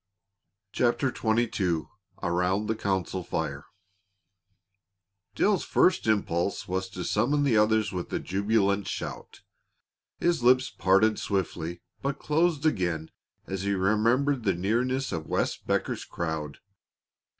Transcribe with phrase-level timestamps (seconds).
[0.71, 1.83] CHAPTER XXII
[2.23, 3.65] AROUND THE COUNCIL FIRE
[5.35, 9.41] Dale's first impulse was to summon the others with a jubilant shout.
[10.17, 13.11] His lips parted swiftly, but closed again
[13.45, 16.57] as he remembered the nearness of Wes Becker's crowd.